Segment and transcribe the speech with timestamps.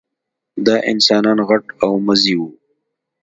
[0.65, 2.49] دا انسانان غټ او مزي وو.